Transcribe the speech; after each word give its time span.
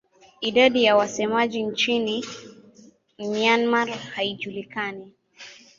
Idadi 0.41 0.83
ya 0.83 0.95
wasemaji 0.95 1.63
nchini 1.63 2.25
Myanmar 3.19 3.89
haijulikani. 3.89 5.11